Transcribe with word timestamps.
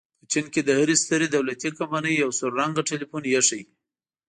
په 0.19 0.25
چین 0.31 0.45
کې 0.53 0.61
د 0.63 0.69
هرې 0.79 0.95
سترې 1.03 1.27
دولتي 1.35 1.69
کمپنۍ 1.77 2.13
یو 2.15 2.29
سور 2.39 2.51
رنګه 2.61 2.81
ټیلیفون 2.89 3.23
ایښی. 3.27 3.61